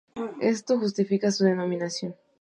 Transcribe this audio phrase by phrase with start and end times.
[0.41, 2.15] Esto justifica su denominación.